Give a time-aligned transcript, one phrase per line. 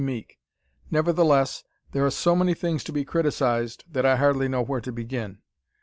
[0.03, 0.39] Meek.
[0.89, 4.91] Nevertheless, there are so many things to be criticized that I hardly know where to
[4.91, 5.43] begin.